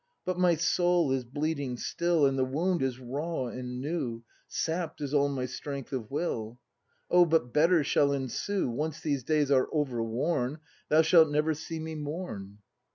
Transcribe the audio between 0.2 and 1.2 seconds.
But my soul